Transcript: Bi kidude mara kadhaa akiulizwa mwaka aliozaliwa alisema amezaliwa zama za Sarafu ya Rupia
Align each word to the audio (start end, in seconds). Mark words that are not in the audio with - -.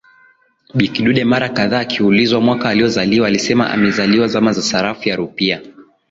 Bi 0.73 0.87
kidude 0.87 1.25
mara 1.25 1.49
kadhaa 1.49 1.79
akiulizwa 1.79 2.41
mwaka 2.41 2.69
aliozaliwa 2.69 3.27
alisema 3.27 3.69
amezaliwa 3.71 4.27
zama 4.27 4.53
za 4.53 4.61
Sarafu 4.61 5.09
ya 5.09 5.15
Rupia 5.15 5.61